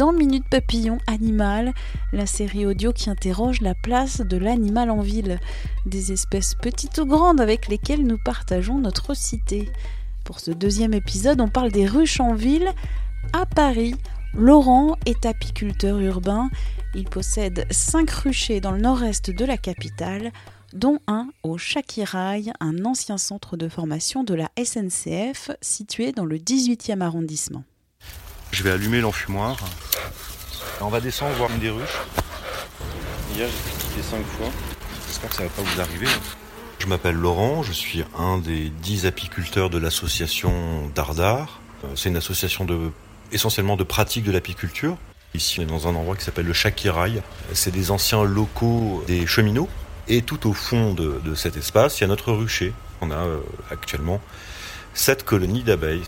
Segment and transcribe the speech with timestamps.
[0.00, 1.74] dans Minute Papillon Animal,
[2.14, 5.38] la série audio qui interroge la place de l'animal en ville,
[5.84, 9.68] des espèces petites ou grandes avec lesquelles nous partageons notre cité.
[10.24, 12.70] Pour ce deuxième épisode, on parle des ruches en ville.
[13.34, 13.94] À Paris,
[14.32, 16.48] Laurent est apiculteur urbain.
[16.94, 20.32] Il possède cinq ruchers dans le nord-est de la capitale,
[20.72, 26.38] dont un au Chakirail, un ancien centre de formation de la SNCF situé dans le
[26.38, 27.64] 18e arrondissement.
[28.60, 29.56] Je vais allumer l'enfumoir.
[30.82, 31.96] On va descendre voir une des ruches.
[33.34, 34.50] Hier, j'ai quitté cinq fois.
[35.06, 36.06] J'espère que ça va pas vous arriver.
[36.78, 41.58] Je m'appelle Laurent, je suis un des dix apiculteurs de l'association Dardar.
[41.84, 42.90] Euh, c'est une association de,
[43.32, 44.98] essentiellement de pratique de l'apiculture.
[45.32, 47.22] Ici, on est dans un endroit qui s'appelle le Chakirail.
[47.54, 49.70] C'est des anciens locaux des cheminots.
[50.06, 52.74] Et tout au fond de, cet espace, il y a notre rucher.
[53.00, 54.20] On a euh, actuellement
[54.92, 56.02] sept colonies d'abeilles.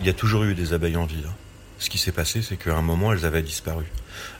[0.00, 1.28] Il y a toujours eu des abeilles en ville.
[1.78, 3.84] Ce qui s'est passé, c'est qu'à un moment, elles avaient disparu.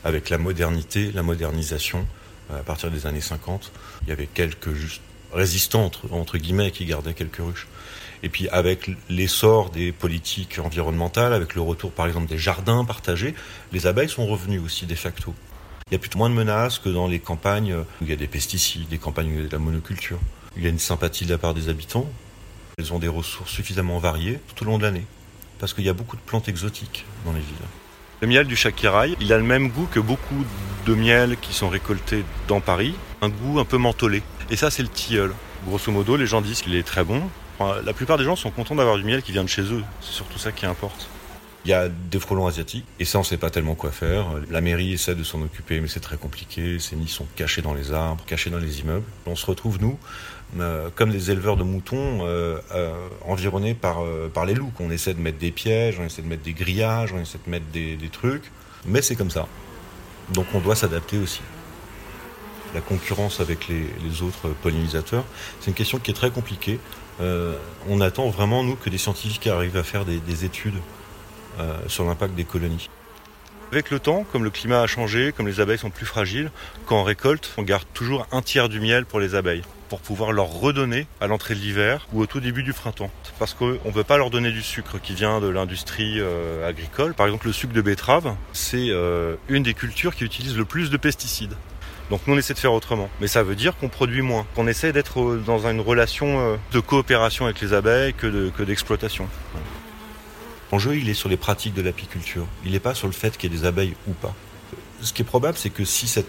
[0.04, 2.06] Avec la modernité, la modernisation,
[2.50, 3.70] à partir des années 50,
[4.02, 5.02] il y avait quelques juste
[5.34, 7.68] résistants, entre, guillemets, qui gardaient quelques ruches.
[8.22, 13.34] Et puis avec l'essor des politiques environnementales, avec le retour par exemple des jardins partagés,
[13.72, 15.34] les abeilles sont revenues aussi de facto.
[15.90, 18.16] Il y a plutôt moins de menaces que dans les campagnes où il y a
[18.16, 20.20] des pesticides, des campagnes où il y a de la monoculture.
[20.56, 22.10] Il y a une sympathie de la part des habitants.
[22.78, 25.06] Elles ont des ressources suffisamment variées tout au long de l'année
[25.60, 27.54] parce qu'il y a beaucoup de plantes exotiques dans les villes.
[28.22, 30.44] Le miel du Chakiraï, il a le même goût que beaucoup
[30.86, 34.22] de miel qui sont récoltés dans Paris, un goût un peu mentholé.
[34.50, 35.32] Et ça, c'est le tilleul.
[35.66, 37.22] Grosso modo, les gens disent qu'il est très bon.
[37.84, 39.84] La plupart des gens sont contents d'avoir du miel qui vient de chez eux.
[40.00, 41.08] C'est surtout ça qui importe.
[41.66, 44.28] Il y a des frelons asiatiques, et ça, on sait pas tellement quoi faire.
[44.50, 46.78] La mairie essaie de s'en occuper, mais c'est très compliqué.
[46.78, 49.04] Ces nids sont cachés dans les arbres, cachés dans les immeubles.
[49.26, 49.98] On se retrouve, nous,
[50.58, 52.94] euh, comme des éleveurs de moutons, euh, euh,
[53.26, 54.02] environnés par,
[54.32, 54.72] par les loups.
[54.80, 57.50] On essaie de mettre des pièges, on essaie de mettre des grillages, on essaie de
[57.50, 58.50] mettre des, trucs,
[58.86, 59.46] mais c'est comme ça.
[60.32, 61.42] Donc on doit s'adapter aussi.
[62.74, 65.24] La concurrence avec les, autres pollinisateurs,
[65.60, 66.78] c'est une question qui est très compliquée.
[67.88, 70.76] On attend vraiment, nous, que des scientifiques arrivent à faire des études
[71.58, 72.88] euh, sur l'impact des colonies.
[73.72, 76.50] Avec le temps, comme le climat a changé, comme les abeilles sont plus fragiles,
[76.86, 80.32] quand on récolte, on garde toujours un tiers du miel pour les abeilles, pour pouvoir
[80.32, 83.12] leur redonner à l'entrée de l'hiver ou au tout début du printemps.
[83.38, 87.14] Parce qu'on ne peut pas leur donner du sucre qui vient de l'industrie euh, agricole.
[87.14, 90.90] Par exemple, le sucre de betterave, c'est euh, une des cultures qui utilise le plus
[90.90, 91.54] de pesticides.
[92.10, 93.08] Donc nous on essaie de faire autrement.
[93.20, 97.44] Mais ça veut dire qu'on produit moins, qu'on essaie d'être dans une relation de coopération
[97.44, 99.28] avec les abeilles que d'exploitation.
[100.72, 102.46] L'enjeu, il est sur les pratiques de l'apiculture.
[102.64, 104.34] Il n'est pas sur le fait qu'il y ait des abeilles ou pas.
[105.00, 106.28] Ce qui est probable, c'est que si cette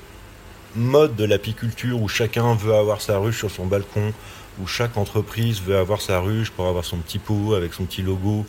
[0.75, 4.13] mode de l'apiculture où chacun veut avoir sa ruche sur son balcon,
[4.59, 8.01] où chaque entreprise veut avoir sa ruche pour avoir son petit pot avec son petit
[8.01, 8.45] logo,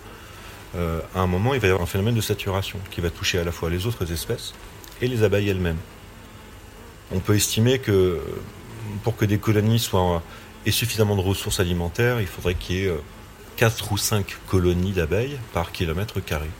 [0.77, 3.39] euh, à un moment, il va y avoir un phénomène de saturation qui va toucher
[3.39, 4.55] à la fois les autres espèces
[5.03, 5.79] et les abeilles elles-mêmes.
[7.15, 8.21] On peut estimer que
[9.03, 10.23] pour que des colonies soient
[10.65, 12.93] aient suffisamment de ressources alimentaires, il faudrait qu'il y ait
[13.57, 16.51] 4 ou 5 colonies d'abeilles par kilomètre carré.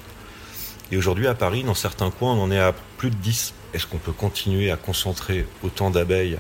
[0.91, 3.55] Et aujourd'hui, à Paris, dans certains coins, on en est à plus de 10.
[3.73, 6.39] Est-ce qu'on peut continuer à concentrer autant d'abeilles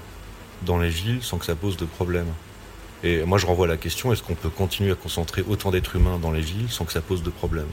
[0.66, 2.26] dans les villes sans que ça pose de problème?
[3.02, 6.18] Et moi, je renvoie la question, est-ce qu'on peut continuer à concentrer autant d'êtres humains
[6.18, 7.66] dans les villes sans que ça pose de problème?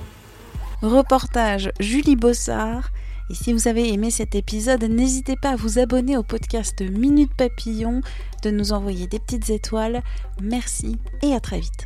[0.82, 2.90] Reportage Julie Bossard.
[3.30, 7.34] Et si vous avez aimé cet épisode, n'hésitez pas à vous abonner au podcast Minute
[7.36, 8.02] Papillon,
[8.42, 10.02] de nous envoyer des petites étoiles.
[10.42, 11.86] Merci et à très vite.